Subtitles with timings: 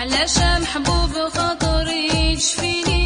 [0.00, 2.99] علشان محبوب خاطري تشفيني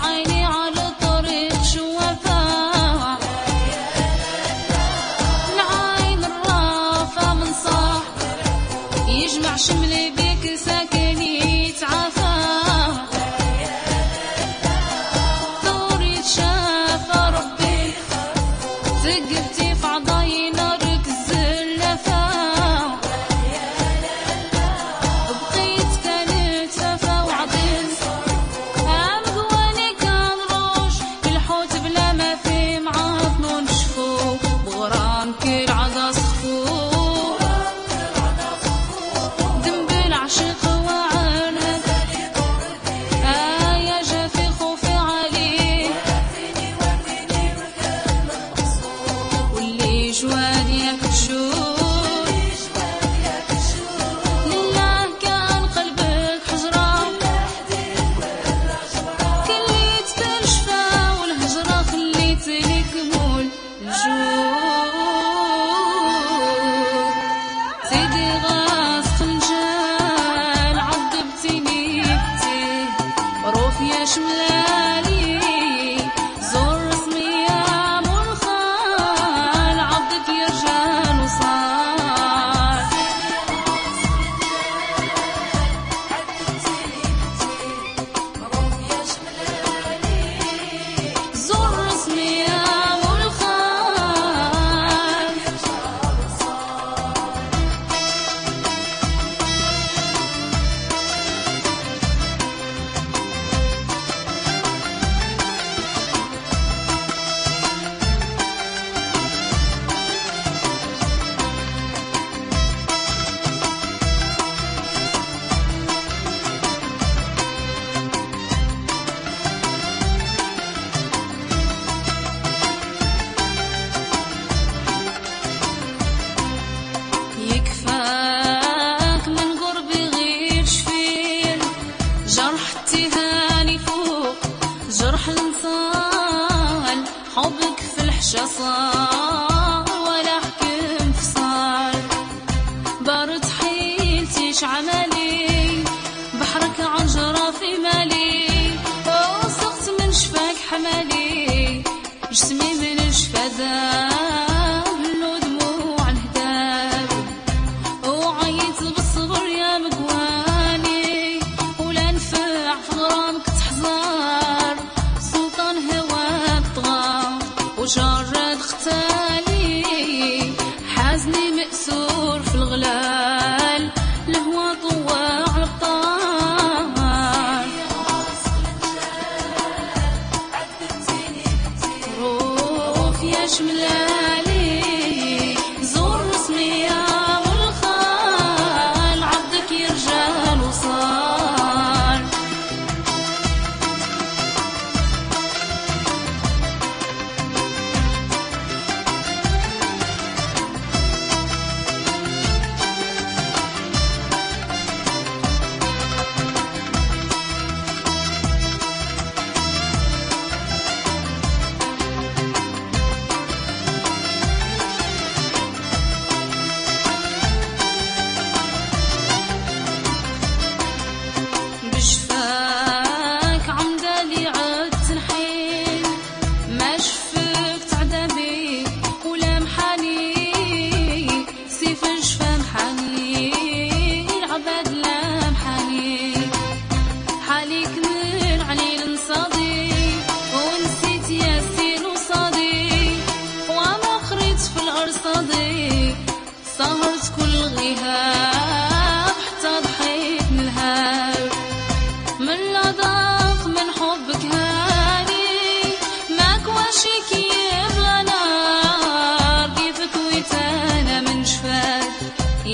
[0.00, 0.29] خليتي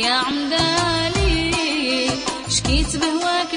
[0.08, 2.10] يا عمدالي
[2.50, 3.54] شكيت بهواك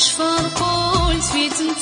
[0.00, 1.74] Çfarë kol svitin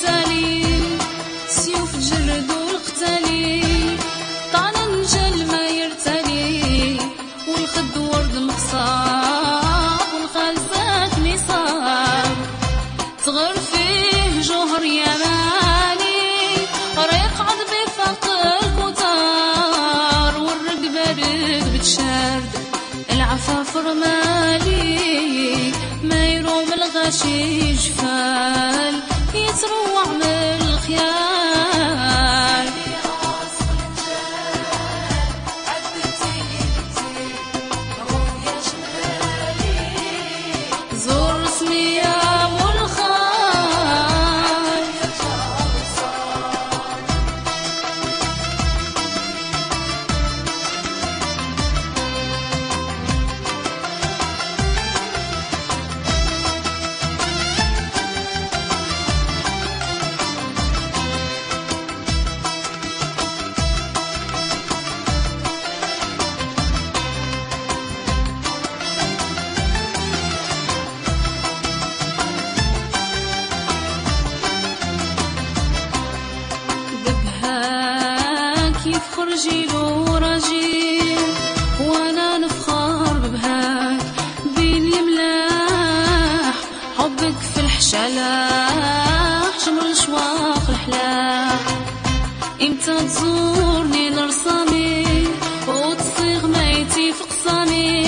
[96.99, 98.03] عرفتي فقصاني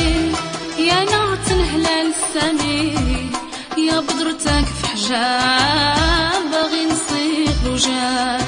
[0.78, 2.96] يا نعت نهلا لساني
[3.78, 8.41] يا بدرتك في حجاب باغي نصيغ وجاب.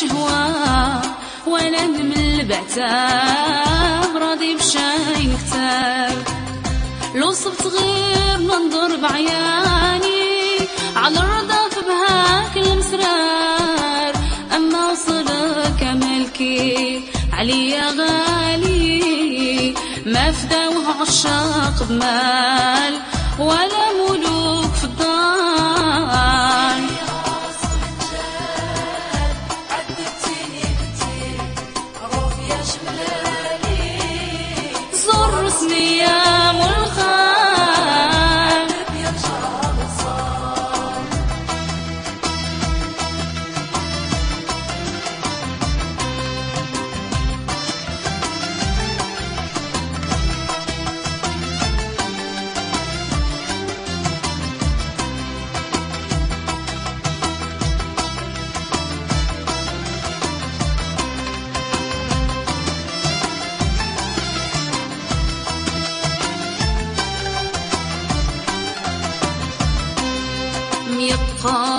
[0.00, 1.02] شهوة
[1.46, 6.18] وأنا نمل بعتاب راضي بشاي نكتاب
[7.14, 10.58] لو صبت غير ننظر بعياني
[10.96, 14.12] على الرضا بهاك المسرار.
[14.56, 17.02] أما وصلك ملكي
[17.32, 19.74] عليا غالي.
[20.06, 22.94] ما فداوه عشاق بمال
[23.38, 24.37] ولا ملوك
[35.62, 36.17] me up.
[71.48, 71.77] हाँ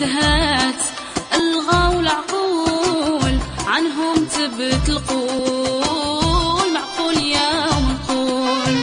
[0.00, 0.82] ندهات
[1.34, 6.72] الغاو العقول عنهم تبت القول.
[6.74, 8.76] معقول يا منقول؟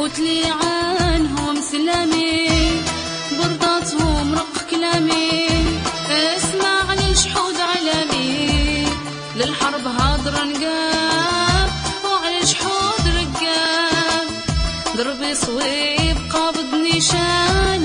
[0.00, 2.48] وتلي عنهم سلامي
[3.38, 5.48] برضاتهم رق كلامي.
[6.10, 8.86] اسمع اسمعني شحود علامي
[9.36, 11.70] للحرب هاضر نقاب
[12.04, 14.28] وعلى شحود رقاب.
[14.96, 17.77] ضربي صويب قابض نيشان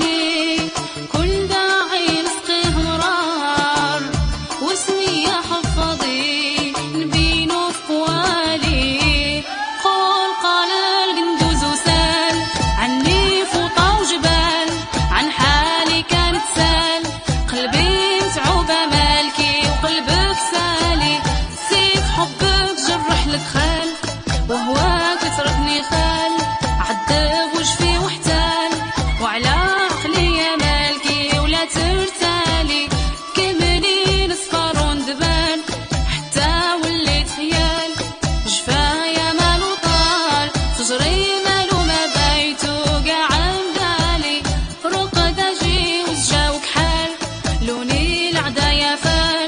[48.54, 49.43] 的缘分